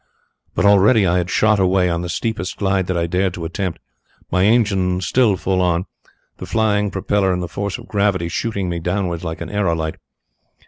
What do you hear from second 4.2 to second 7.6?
my engine still full on, the flying propeller and the